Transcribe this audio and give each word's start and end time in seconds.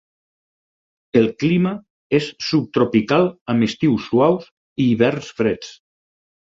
El 1.21 1.27
clima 1.43 1.73
és 2.21 2.31
subtropical 2.47 3.31
amb 3.55 3.71
estius 3.71 4.11
suaus 4.11 4.53
i 4.83 4.91
hiverns 4.91 5.35
freds. 5.41 5.75